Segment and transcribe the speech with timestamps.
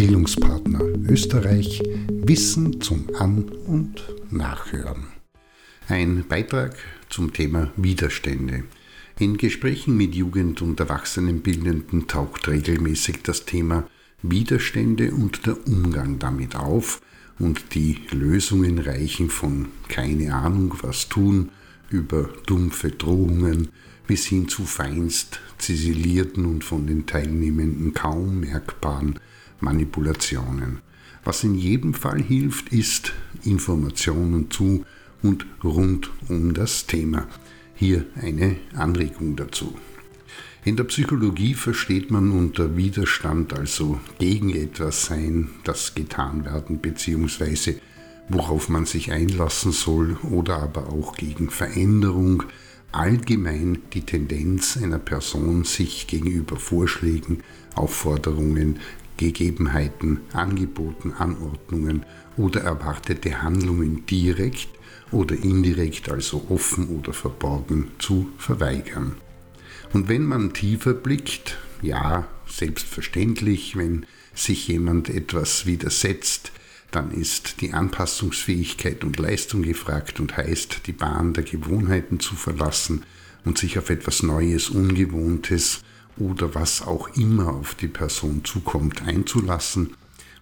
[0.00, 5.08] Bildungspartner Österreich Wissen zum An- und Nachhören.
[5.88, 6.74] Ein Beitrag
[7.10, 8.64] zum Thema Widerstände.
[9.18, 13.90] In Gesprächen mit Jugend- und Erwachsenenbildenden taucht regelmäßig das Thema
[14.22, 17.02] Widerstände und der Umgang damit auf
[17.38, 21.50] und die Lösungen reichen von keine Ahnung was tun
[21.90, 23.68] über dumpfe Drohungen
[24.06, 29.20] bis hin zu feinst ziselierten und von den Teilnehmenden kaum merkbaren
[29.60, 30.80] Manipulationen.
[31.24, 33.12] Was in jedem Fall hilft, ist
[33.44, 34.84] Informationen zu
[35.22, 37.26] und rund um das Thema.
[37.74, 39.74] Hier eine Anregung dazu.
[40.64, 47.76] In der Psychologie versteht man unter Widerstand also gegen etwas sein, das getan werden bzw.
[48.28, 52.42] worauf man sich einlassen soll oder aber auch gegen Veränderung,
[52.92, 57.42] allgemein die Tendenz einer Person, sich gegenüber Vorschlägen,
[57.74, 58.80] Aufforderungen,
[59.20, 62.06] Gegebenheiten, Angeboten, Anordnungen
[62.38, 64.68] oder erwartete Handlungen direkt
[65.12, 69.16] oder indirekt, also offen oder verborgen, zu verweigern.
[69.92, 76.52] Und wenn man tiefer blickt, ja, selbstverständlich, wenn sich jemand etwas widersetzt,
[76.90, 83.04] dann ist die Anpassungsfähigkeit und Leistung gefragt und heißt, die Bahn der Gewohnheiten zu verlassen
[83.44, 85.82] und sich auf etwas Neues, Ungewohntes
[86.18, 89.94] oder was auch immer auf die Person zukommt einzulassen.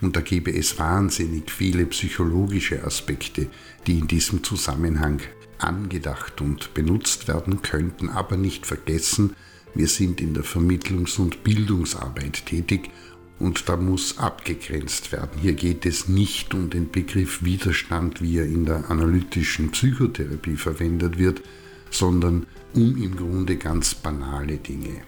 [0.00, 3.48] Und da gäbe es wahnsinnig viele psychologische Aspekte,
[3.86, 5.20] die in diesem Zusammenhang
[5.58, 9.34] angedacht und benutzt werden könnten, aber nicht vergessen,
[9.74, 12.90] wir sind in der Vermittlungs- und Bildungsarbeit tätig
[13.38, 15.38] und da muss abgegrenzt werden.
[15.40, 21.18] Hier geht es nicht um den Begriff Widerstand, wie er in der analytischen Psychotherapie verwendet
[21.18, 21.42] wird,
[21.90, 25.02] sondern um im Grunde ganz banale Dinge.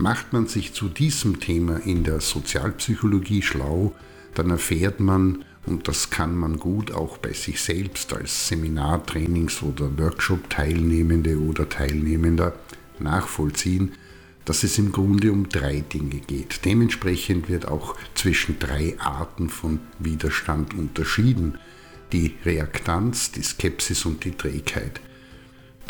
[0.00, 3.94] Macht man sich zu diesem Thema in der Sozialpsychologie schlau,
[4.34, 9.98] dann erfährt man, und das kann man gut auch bei sich selbst als Seminartrainings- oder
[9.98, 12.54] Workshop-Teilnehmende oder Teilnehmender
[12.98, 13.92] nachvollziehen,
[14.46, 16.64] dass es im Grunde um drei Dinge geht.
[16.64, 21.58] Dementsprechend wird auch zwischen drei Arten von Widerstand unterschieden.
[22.14, 24.98] Die Reaktanz, die Skepsis und die Trägheit.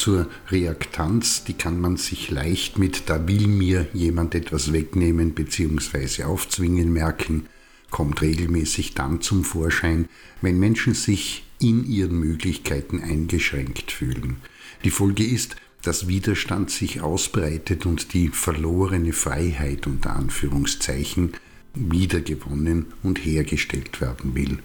[0.00, 6.24] Zur Reaktanz, die kann man sich leicht mit da will mir jemand etwas wegnehmen bzw.
[6.24, 7.44] aufzwingen merken
[7.90, 10.08] kommt regelmäßig dann zum Vorschein,
[10.40, 14.36] wenn Menschen sich in ihren Möglichkeiten eingeschränkt fühlen.
[14.84, 21.34] Die Folge ist, dass Widerstand sich ausbreitet und die verlorene Freiheit unter Anführungszeichen
[21.74, 24.60] wiedergewonnen und hergestellt werden will.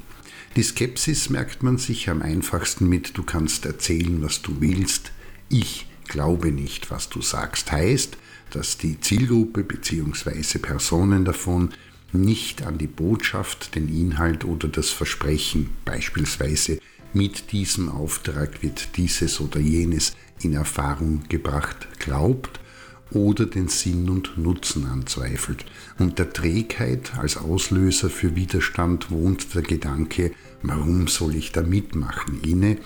[0.55, 5.11] Die Skepsis merkt man sich am einfachsten mit, du kannst erzählen, was du willst,
[5.49, 8.17] ich glaube nicht, was du sagst, heißt,
[8.51, 10.59] dass die Zielgruppe bzw.
[10.59, 11.71] Personen davon
[12.13, 16.79] nicht an die Botschaft, den Inhalt oder das Versprechen, beispielsweise
[17.13, 22.59] mit diesem Auftrag wird dieses oder jenes in Erfahrung gebracht, glaubt
[23.11, 25.65] oder den Sinn und Nutzen anzweifelt.
[25.97, 30.31] Und der Trägheit als Auslöser für Widerstand wohnt der Gedanke,
[30.61, 32.77] warum soll ich da mitmachen, inne.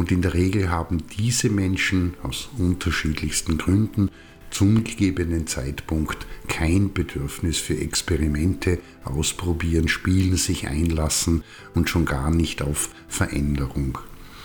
[0.00, 4.10] Und in der Regel haben diese Menschen aus unterschiedlichsten Gründen
[4.48, 11.44] zum gegebenen Zeitpunkt kein Bedürfnis für Experimente, Ausprobieren, Spielen, sich einlassen
[11.74, 13.98] und schon gar nicht auf Veränderung.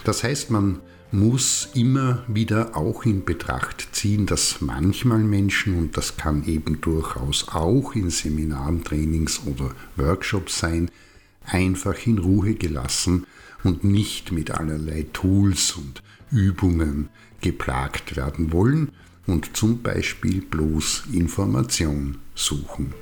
[0.04, 0.80] Das heißt, man
[1.14, 7.48] muss immer wieder auch in Betracht ziehen, dass manchmal Menschen, und das kann eben durchaus
[7.48, 10.92] auch in Seminaren, Trainings oder Workshops sein,
[11.46, 13.26] einfach in Ruhe gelassen
[13.66, 17.10] und nicht mit allerlei Tools und Übungen
[17.42, 18.92] geplagt werden wollen,
[19.28, 22.94] und zum Beispiel bloß Information suchen.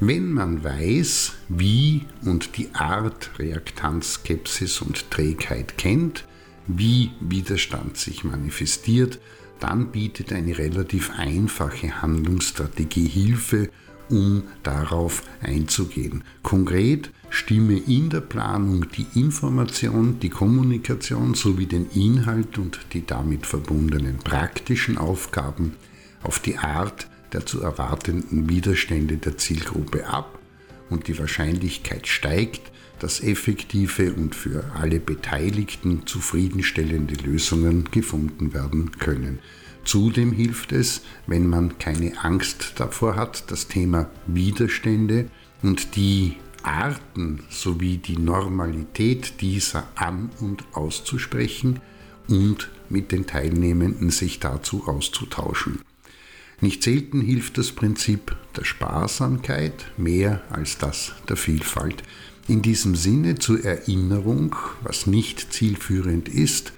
[0.00, 6.26] Wenn man weiß, wie und die Art Reaktanz, Skepsis und Trägheit kennt,
[6.66, 9.20] wie Widerstand sich manifestiert,
[9.60, 13.70] dann bietet eine relativ einfache Handlungsstrategie Hilfe,
[14.08, 16.24] um darauf einzugehen.
[16.42, 23.46] Konkret stimme in der Planung die Information, die Kommunikation sowie den Inhalt und die damit
[23.46, 25.74] verbundenen praktischen Aufgaben
[26.22, 30.38] auf die Art der zu erwartenden Widerstände der Zielgruppe ab
[30.90, 39.40] und die Wahrscheinlichkeit steigt, dass effektive und für alle Beteiligten zufriedenstellende Lösungen gefunden werden können.
[39.84, 45.28] Zudem hilft es, wenn man keine Angst davor hat, das Thema Widerstände
[45.62, 51.80] und die Arten sowie die Normalität dieser an und auszusprechen
[52.28, 55.80] und mit den Teilnehmenden sich dazu auszutauschen.
[56.60, 62.04] Nicht selten hilft das Prinzip der Sparsamkeit mehr als das der Vielfalt.
[62.46, 66.72] In diesem Sinne zur Erinnerung, was nicht zielführend ist,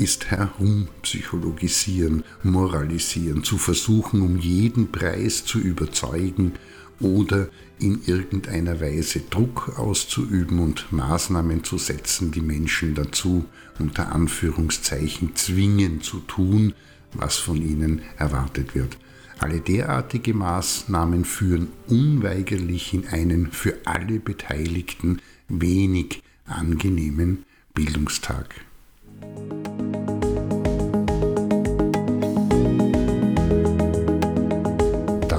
[0.00, 6.54] ist herumpsychologisieren, moralisieren, zu versuchen, um jeden Preis zu überzeugen
[7.00, 7.48] oder
[7.78, 13.44] in irgendeiner Weise Druck auszuüben und Maßnahmen zu setzen, die Menschen dazu
[13.78, 16.74] unter Anführungszeichen zwingen zu tun,
[17.12, 18.98] was von ihnen erwartet wird.
[19.38, 28.54] Alle derartige Maßnahmen führen unweigerlich in einen für alle Beteiligten wenig angenehmen Bildungstag.